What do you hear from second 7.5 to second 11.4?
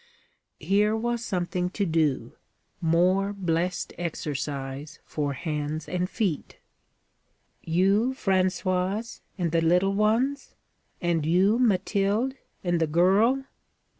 'You, Françoise? and the little ones? And